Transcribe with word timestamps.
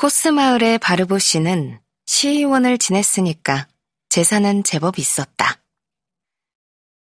코스마을의 0.00 0.78
바르보 0.78 1.18
씨는 1.18 1.78
시의원을 2.06 2.78
지냈으니까 2.78 3.68
재산은 4.08 4.64
제법 4.64 4.98
있었다. 4.98 5.60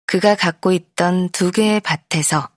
그가 0.08 0.36
갖고 0.36 0.72
있던 0.72 1.28
두 1.32 1.52
개의 1.52 1.82
밭에서 1.82 2.48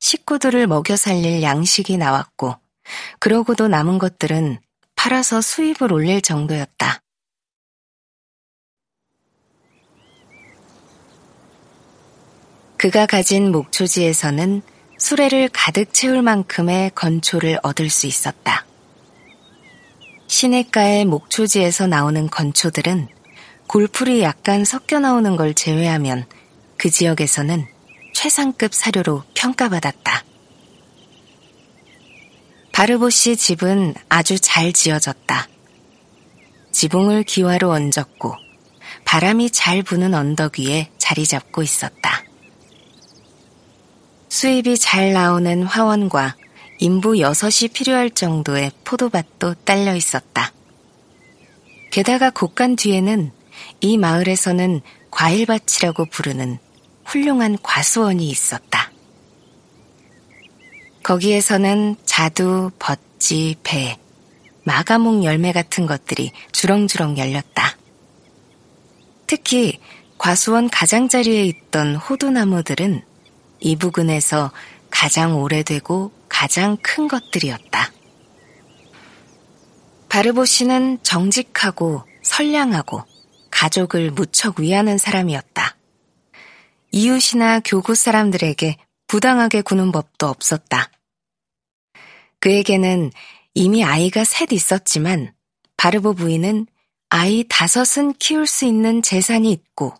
식구들을 0.00 0.66
먹여 0.66 0.96
살릴 0.96 1.42
양식이 1.42 1.98
나왔고, 1.98 2.56
그러고도 3.18 3.68
남은 3.68 3.98
것들은 3.98 4.60
팔아서 4.96 5.42
수입을 5.42 5.92
올릴 5.92 6.22
정도였다. 6.22 7.02
그가 12.78 13.04
가진 13.04 13.52
목초지에서는 13.52 14.62
수레를 14.96 15.50
가득 15.52 15.92
채울 15.92 16.22
만큼의 16.22 16.92
건초를 16.94 17.58
얻을 17.62 17.90
수 17.90 18.06
있었다. 18.06 18.71
시냇가의 20.32 21.04
목초지에서 21.04 21.86
나오는 21.86 22.26
건초들은 22.26 23.06
골풀이 23.66 24.22
약간 24.22 24.64
섞여 24.64 24.98
나오는 24.98 25.36
걸 25.36 25.52
제외하면 25.52 26.24
그 26.78 26.88
지역에서는 26.88 27.66
최상급 28.14 28.72
사료로 28.72 29.24
평가받았다. 29.34 30.24
바르보 32.72 33.10
씨 33.10 33.36
집은 33.36 33.92
아주 34.08 34.38
잘 34.38 34.72
지어졌다. 34.72 35.48
지붕을 36.72 37.24
기와로 37.24 37.70
얹었고 37.70 38.34
바람이 39.04 39.50
잘 39.50 39.82
부는 39.82 40.14
언덕 40.14 40.58
위에 40.58 40.90
자리 40.96 41.26
잡고 41.26 41.62
있었다. 41.62 42.24
수입이 44.30 44.78
잘 44.78 45.12
나오는 45.12 45.62
화원과 45.62 46.36
인부 46.82 47.20
여섯이 47.20 47.68
필요할 47.72 48.10
정도의 48.10 48.72
포도밭도 48.82 49.54
딸려 49.64 49.94
있었다. 49.94 50.52
게다가 51.92 52.30
곳간 52.30 52.74
뒤에는 52.74 53.30
이 53.80 53.98
마을에서는 53.98 54.80
과일밭이라고 55.12 56.06
부르는 56.06 56.58
훌륭한 57.04 57.56
과수원이 57.62 58.28
있었다. 58.28 58.90
거기에서는 61.04 61.94
자두, 62.04 62.72
버찌, 62.80 63.54
배, 63.62 63.96
마가목 64.64 65.22
열매 65.22 65.52
같은 65.52 65.86
것들이 65.86 66.32
주렁주렁 66.50 67.16
열렸다. 67.16 67.76
특히 69.28 69.78
과수원 70.18 70.68
가장자리에 70.68 71.44
있던 71.44 71.94
호두나무들은 71.94 73.04
이 73.60 73.76
부근에서 73.76 74.50
가장 74.90 75.40
오래되고 75.40 76.21
가장 76.42 76.76
큰 76.82 77.06
것들이었다. 77.06 77.92
바르보 80.08 80.44
씨는 80.44 81.00
정직하고 81.04 82.02
선량하고 82.22 83.04
가족을 83.52 84.10
무척 84.10 84.58
위하는 84.58 84.98
사람이었다. 84.98 85.76
이웃이나 86.90 87.60
교구 87.60 87.94
사람들에게 87.94 88.76
부당하게 89.06 89.62
구는 89.62 89.92
법도 89.92 90.26
없었다. 90.26 90.90
그에게는 92.40 93.12
이미 93.54 93.84
아이가 93.84 94.24
셋 94.24 94.50
있었지만 94.50 95.32
바르보 95.76 96.14
부인은 96.14 96.66
아이 97.08 97.44
다섯은 97.48 98.14
키울 98.14 98.48
수 98.48 98.64
있는 98.64 99.00
재산이 99.00 99.52
있고 99.52 99.94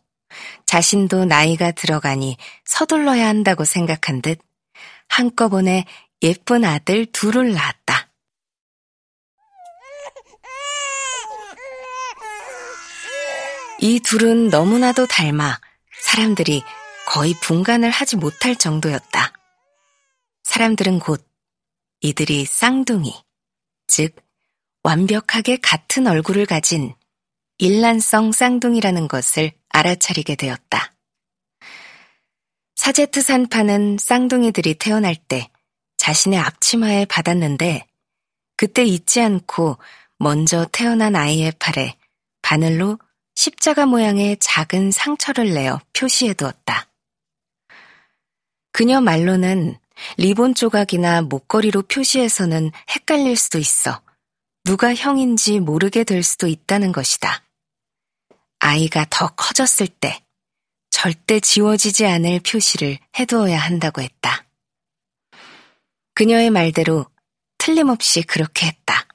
자신도 0.67 1.25
나이가 1.27 1.71
들어가니 1.71 2.37
서둘러야 2.65 3.29
한다고 3.29 3.65
생각한 3.65 4.23
듯 4.23 4.41
한꺼번에 5.07 5.85
예쁜 6.23 6.65
아들 6.65 7.07
둘을 7.07 7.53
낳았다. 7.53 8.09
이 13.81 13.99
둘은 13.99 14.49
너무나도 14.49 15.09
닮아 15.09 15.61
사람들이 16.01 16.63
거의 17.07 17.35
분간을 17.43 17.91
하지 17.91 18.17
못할 18.17 18.55
정도였다. 18.55 19.33
사람들은 20.45 21.01
곧 21.01 21.27
이들이 22.01 22.45
쌍둥이, 22.45 23.13
즉 23.89 24.15
완벽하게 24.85 25.57
같은 25.57 26.07
얼굴을 26.07 26.47
가진 26.47 26.95
일란성 27.59 28.31
쌍둥이라는 28.31 29.09
것을 29.09 29.53
알아차리게 29.71 30.37
되었다. 30.37 30.93
사제트 32.77 33.21
산파는 33.23 33.99
쌍둥이들이 33.99 34.75
태어날 34.75 35.17
때 35.17 35.52
자신의 36.03 36.41
앞치마에 36.41 37.05
받았는데 37.05 37.87
그때 38.57 38.85
잊지 38.85 39.21
않고 39.21 39.79
먼저 40.19 40.67
태어난 40.73 41.15
아이의 41.15 41.53
팔에 41.61 41.97
바늘로 42.43 42.99
십자가 43.37 43.87
모양의 43.87 44.39
작은 44.41 44.91
상처를 44.91 45.55
내어 45.55 45.81
표시해 45.93 46.35
두었다. 46.35 46.89
그녀 48.73 49.01
말로는 49.01 49.79
리본 50.17 50.57
조각이나 50.57 51.23
목걸이로 51.23 51.83
표시해서는 51.83 52.73
헷갈릴 52.91 53.37
수도 53.37 53.59
있어 53.59 54.03
누가 54.65 54.97
형인지 54.97 55.61
모르게 55.61 56.03
될 56.03 56.25
수도 56.25 56.49
있다는 56.49 56.91
것이다. 56.91 57.45
아이가 58.59 59.07
더 59.09 59.29
커졌을 59.29 59.87
때 59.87 60.21
절대 60.91 61.39
지워지지 61.39 62.07
않을 62.07 62.41
표시를 62.41 62.99
해두어야 63.17 63.57
한다고 63.57 64.03
했다. 64.03 64.47
그녀의 66.15 66.51
말대로 66.51 67.07
틀림없이 67.59 68.23
그렇게 68.23 68.67
했다. 68.67 69.07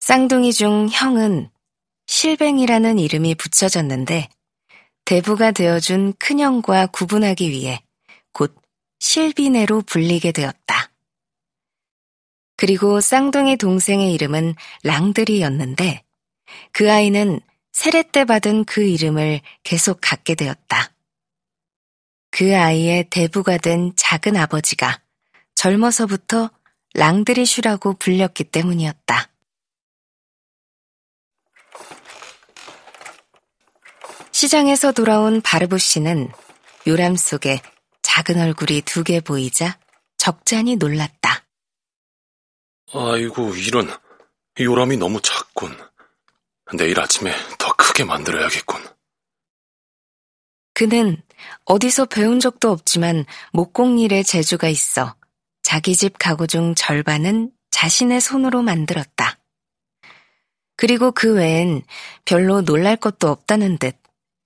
쌍둥이 0.00 0.52
중 0.52 0.88
형은 0.90 1.50
실뱅이라는 2.06 2.98
이름이 2.98 3.34
붙여졌는데 3.34 4.28
대부가 5.04 5.52
되어준 5.52 6.14
큰형과 6.18 6.86
구분하기 6.88 7.50
위해 7.50 7.82
곧 8.32 8.54
실비네로 9.00 9.82
불리게 9.82 10.32
되었다. 10.32 10.90
그리고 12.56 13.00
쌍둥이 13.00 13.56
동생의 13.56 14.12
이름은 14.12 14.54
랑드리였는데 14.82 16.02
그 16.72 16.90
아이는 16.90 17.40
세례 17.72 18.02
때 18.02 18.24
받은 18.24 18.64
그 18.64 18.82
이름을 18.82 19.40
계속 19.62 19.98
갖게 20.00 20.34
되었다. 20.34 20.92
그 22.38 22.56
아이의 22.56 23.10
대부가 23.10 23.58
된 23.58 23.92
작은 23.96 24.36
아버지가 24.36 25.02
젊어서부터 25.56 26.50
랑드리슈라고 26.94 27.94
불렸기 27.94 28.44
때문이었다. 28.44 29.28
시장에서 34.30 34.92
돌아온 34.92 35.40
바르부 35.40 35.78
씨는 35.78 36.30
요람 36.86 37.16
속에 37.16 37.60
작은 38.02 38.40
얼굴이 38.40 38.82
두 38.82 39.02
개 39.02 39.20
보이자 39.20 39.76
적잖이 40.16 40.76
놀랐다. 40.76 41.44
아이고, 42.94 43.56
이런. 43.56 43.90
요람이 44.60 44.96
너무 44.96 45.20
작군. 45.22 45.76
내일 46.76 47.00
아침에 47.00 47.32
더 47.58 47.72
크게 47.74 48.04
만들어야겠군. 48.04 48.97
그는 50.78 51.20
어디서 51.64 52.04
배운 52.04 52.38
적도 52.38 52.70
없지만 52.70 53.24
목공일에 53.52 54.22
재주가 54.22 54.68
있어 54.68 55.16
자기 55.60 55.96
집 55.96 56.20
가구 56.20 56.46
중 56.46 56.76
절반은 56.76 57.50
자신의 57.72 58.20
손으로 58.20 58.62
만들었다. 58.62 59.40
그리고 60.76 61.10
그 61.10 61.34
외엔 61.34 61.82
별로 62.24 62.64
놀랄 62.64 62.94
것도 62.94 63.28
없다는 63.28 63.78
듯 63.78 63.96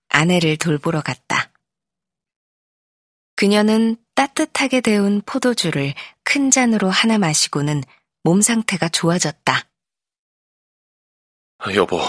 아내를 0.09 0.57
돌보러 0.57 1.03
갔다. 1.03 1.53
그녀는 3.37 3.99
따뜻하게 4.15 4.81
데운 4.81 5.21
포도주를 5.27 5.93
큰 6.25 6.51
잔으로 6.51 6.89
하나 6.89 7.19
마시고는 7.19 7.83
몸 8.23 8.41
상태가 8.41 8.89
좋아졌다. 8.89 9.67
여보, 11.75 12.01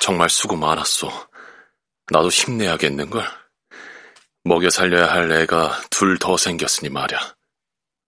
정말 0.00 0.28
수고 0.28 0.56
많았소. 0.56 1.08
나도 2.10 2.30
힘내야겠는걸. 2.30 3.39
먹여 4.44 4.70
살려야 4.70 5.06
할 5.12 5.30
애가 5.30 5.82
둘 5.90 6.18
더 6.18 6.36
생겼으니 6.36 6.88
말야. 6.88 7.36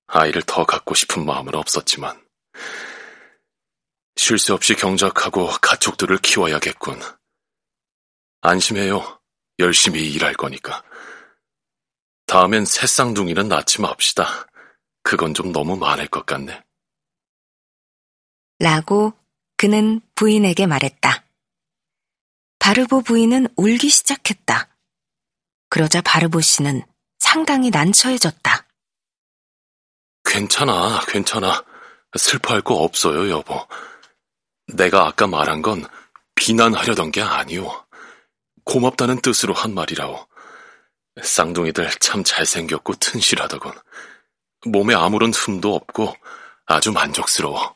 아이를 0.07 0.43
더 0.43 0.65
갖고 0.65 0.95
싶은 0.95 1.25
마음은 1.25 1.55
없었지만, 1.55 2.23
쉴 4.17 4.39
새 4.39 4.53
없이 4.53 4.75
경작하고 4.75 5.47
가축들을 5.61 6.19
키워야겠군. 6.19 7.01
안심해요. 8.41 9.21
열심히 9.59 10.11
일할 10.13 10.35
거니까. 10.35 10.83
다음엔 12.27 12.65
새 12.65 12.87
쌍둥이는 12.87 13.49
낳지 13.49 13.81
맙시다. 13.81 14.47
그건 15.03 15.35
좀 15.35 15.53
너무 15.53 15.77
많을 15.77 16.09
것 16.09 16.25
같네. 16.27 16.63
라고 18.59 19.13
그는 19.57 20.01
부인에게 20.15 20.67
말했다. 20.67 21.25
바르보 22.59 23.03
부인은 23.03 23.49
울기 23.57 23.89
시작했다. 23.89 24.69
그러자 25.73 26.03
바르보 26.03 26.43
씨는 26.43 26.83
상당히 27.19 27.71
난처해졌다. 27.71 28.67
괜찮아, 30.23 31.01
괜찮아. 31.07 31.65
슬퍼할 32.19 32.61
거 32.61 32.75
없어요, 32.75 33.31
여보. 33.31 33.67
내가 34.67 35.07
아까 35.07 35.27
말한 35.27 35.63
건 35.63 35.87
비난하려던 36.35 37.11
게 37.11 37.23
아니오. 37.23 37.71
고맙다는 38.65 39.23
뜻으로 39.23 39.55
한 39.55 39.73
말이라오. 39.73 40.27
쌍둥이들 41.23 41.89
참 42.01 42.23
잘생겼고 42.23 42.93
튼실하더군. 42.97 43.73
몸에 44.67 44.95
아무런 44.95 45.33
흠도 45.33 45.75
없고 45.75 46.15
아주 46.67 46.93
만족스러워. 46.93 47.75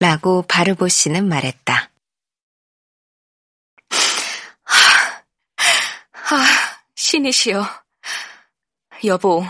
라고 0.00 0.40
바르보 0.40 0.88
씨는 0.88 1.28
말했다. 1.28 1.87
하, 6.28 6.44
신이시여. 6.94 7.66
여보, 9.04 9.44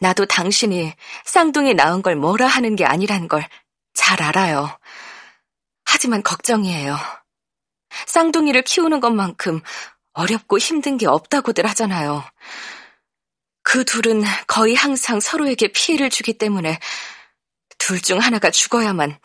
나도 0.00 0.26
당신이 0.26 0.94
쌍둥이 1.24 1.74
낳은 1.74 2.02
걸 2.02 2.16
뭐라 2.16 2.46
하는 2.46 2.76
게 2.76 2.84
아니란 2.84 3.28
걸 3.28 3.46
잘 3.94 4.20
알아요. 4.22 4.78
하지만 5.86 6.22
걱정이에요. 6.22 6.96
쌍둥이를 8.06 8.62
키우는 8.62 9.00
것만큼 9.00 9.62
어렵고 10.12 10.58
힘든 10.58 10.98
게 10.98 11.06
없다고들 11.06 11.66
하잖아요. 11.70 12.24
그 13.62 13.84
둘은 13.84 14.22
거의 14.46 14.74
항상 14.74 15.20
서로에게 15.20 15.68
피해를 15.68 16.10
주기 16.10 16.36
때문에 16.36 16.78
둘 17.78 18.00
중 18.00 18.18
하나가 18.18 18.50
죽어야만 18.50 19.18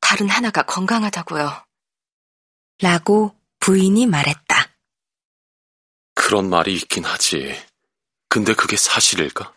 다른 0.00 0.28
하나가 0.28 0.62
건강하다고요. 0.62 1.64
라고 2.82 3.34
부인이 3.60 4.06
말했다. 4.06 4.67
그런 6.28 6.50
말이 6.50 6.74
있긴 6.74 7.06
하지. 7.06 7.58
근데 8.28 8.52
그게 8.52 8.76
사실일까? 8.76 9.54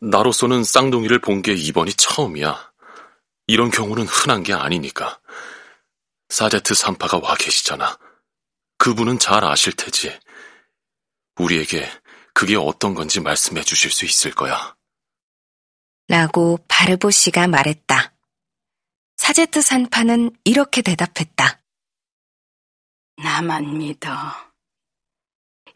나로서는 0.00 0.64
쌍둥이를 0.64 1.20
본 1.20 1.42
게 1.42 1.52
이번이 1.52 1.92
처음이야. 1.94 2.72
이런 3.46 3.70
경우는 3.70 4.08
흔한 4.08 4.42
게 4.42 4.52
아니니까. 4.52 5.20
사제트 6.28 6.74
산파가 6.74 7.18
와 7.18 7.36
계시잖아. 7.36 7.96
그분은 8.78 9.20
잘 9.20 9.44
아실 9.44 9.72
테지. 9.74 10.18
우리에게 11.36 11.88
그게 12.34 12.56
어떤 12.56 12.96
건지 12.96 13.20
말씀해 13.20 13.62
주실 13.62 13.92
수 13.92 14.04
있을 14.04 14.32
거야. 14.32 14.74
라고 16.08 16.58
바르보 16.66 17.12
씨가 17.12 17.46
말했다. 17.46 18.12
사제트 19.18 19.62
산파는 19.62 20.32
이렇게 20.42 20.82
대답했다. 20.82 21.60
나만 23.22 23.78
믿어. 23.78 24.49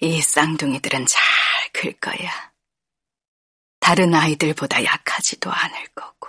이 0.05 0.21
쌍둥이들은 0.21 1.07
잘 1.07 1.23
클 1.73 1.93
거야. 1.95 2.53
다른 3.81 4.15
아이들보다 4.15 4.85
약하지도 4.85 5.51
않을 5.51 5.87
거고. 5.95 6.29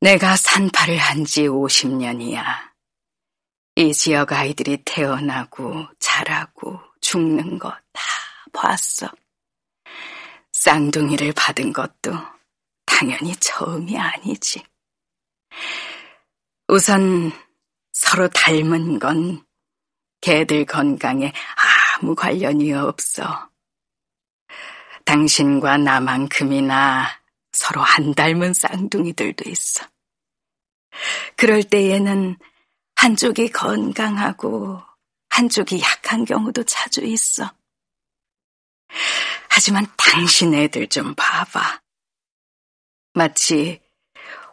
내가 0.00 0.36
산파를 0.36 0.98
한 0.98 1.24
지 1.24 1.44
50년이야. 1.44 2.44
이 3.76 3.92
지역 3.94 4.32
아이들이 4.32 4.82
태어나고 4.84 5.86
자라고 5.98 6.78
죽는 7.00 7.58
거 7.58 7.70
다 7.92 8.02
봤어. 8.52 9.08
쌍둥이를 10.52 11.32
받은 11.32 11.72
것도 11.72 12.12
당연히 12.84 13.34
처음이 13.36 13.96
아니지. 13.96 14.62
우선 16.68 17.32
서로 17.92 18.28
닮은 18.28 18.98
건 18.98 19.42
개들 20.20 20.64
건강에 20.64 21.32
아무 21.96 22.14
관련이 22.14 22.72
없어. 22.72 23.50
당신과 25.04 25.78
나만큼이나 25.78 27.08
서로 27.52 27.82
안 27.82 28.14
닮은 28.14 28.54
쌍둥이들도 28.54 29.48
있어. 29.50 29.86
그럴 31.36 31.62
때에는 31.62 32.36
한쪽이 32.96 33.50
건강하고 33.50 34.82
한쪽이 35.30 35.80
약한 35.80 36.24
경우도 36.24 36.64
자주 36.64 37.00
있어. 37.02 37.50
하지만 39.48 39.86
당신 39.96 40.54
애들 40.54 40.88
좀 40.88 41.14
봐봐. 41.14 41.80
마치 43.14 43.80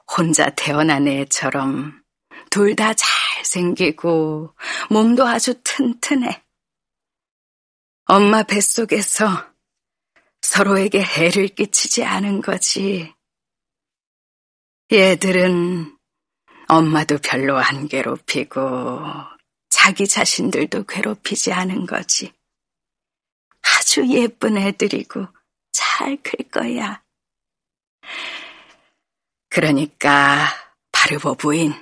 혼자 0.10 0.50
태어난 0.50 1.08
애처럼 1.08 2.02
둘 2.50 2.76
다 2.76 2.94
잘생기고 2.94 4.56
몸도 4.90 5.28
아주 5.28 5.62
튼튼해. 5.64 6.44
엄마 8.06 8.44
뱃속에서 8.44 9.54
서로에게 10.42 11.04
해를 11.04 11.48
끼치지 11.50 12.04
않은 12.04 12.42
거지. 12.42 13.14
얘들은 14.92 15.98
엄마도 16.70 17.18
별로 17.18 17.58
안 17.58 17.88
괴롭히고 17.88 19.02
자기 19.70 20.08
자신들도 20.08 20.86
괴롭히지 20.86 21.52
않은 21.54 21.86
거지. 21.86 22.34
아주 23.62 24.08
예쁜 24.08 24.58
애들이고 24.58 25.28
잘 25.72 26.18
클 26.24 26.50
거야. 26.50 27.04
그러니까 29.50 30.48
바르보 30.92 31.36
부인 31.36 31.74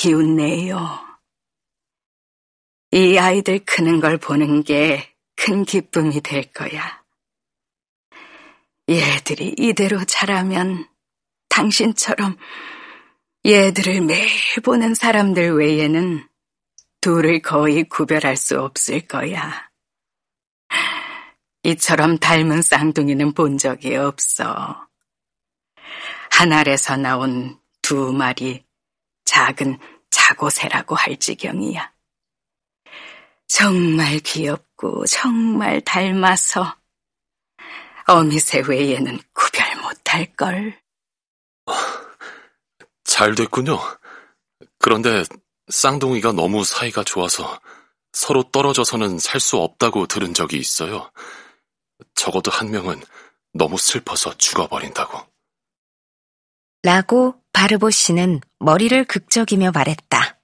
기운 0.00 0.36
내요. 0.36 0.78
이 2.90 3.18
아이들 3.18 3.58
크는 3.64 4.00
걸 4.00 4.16
보는 4.16 4.64
게 4.64 5.10
큰 5.42 5.64
기쁨이 5.64 6.20
될 6.20 6.52
거야. 6.52 7.02
얘들이 8.90 9.54
이대로 9.56 10.04
자라면 10.04 10.86
당신처럼 11.48 12.36
얘들을 13.46 14.02
매일 14.02 14.28
보는 14.62 14.94
사람들 14.94 15.54
외에는 15.54 16.28
둘을 17.00 17.40
거의 17.40 17.84
구별할 17.84 18.36
수 18.36 18.60
없을 18.60 19.00
거야. 19.08 19.70
이처럼 21.62 22.18
닮은 22.18 22.60
쌍둥이는 22.60 23.32
본 23.32 23.56
적이 23.56 23.96
없어. 23.96 24.86
한 26.32 26.52
알에서 26.52 26.98
나온 26.98 27.58
두 27.80 28.12
마리 28.12 28.62
작은 29.30 29.78
자고새라고 30.10 30.96
할 30.96 31.16
지경이야. 31.16 31.92
정말 33.46 34.18
귀엽고 34.18 35.06
정말 35.06 35.80
닮아서 35.82 36.76
어미새 38.08 38.62
외에는 38.66 39.20
구별 39.32 39.76
못할걸. 39.82 40.80
잘 43.04 43.36
됐군요. 43.36 43.78
그런데 44.80 45.22
쌍둥이가 45.68 46.32
너무 46.32 46.64
사이가 46.64 47.04
좋아서 47.04 47.60
서로 48.12 48.42
떨어져서는 48.50 49.20
살 49.20 49.40
수 49.40 49.58
없다고 49.58 50.08
들은 50.08 50.34
적이 50.34 50.56
있어요. 50.56 51.08
적어도 52.16 52.50
한 52.50 52.72
명은 52.72 53.00
너무 53.52 53.78
슬퍼서 53.78 54.36
죽어버린다고. 54.38 55.29
라고 56.82 57.34
바르보 57.52 57.90
씨는 57.90 58.40
머리를 58.58 59.04
극적이며 59.04 59.72
말했다. 59.72 60.39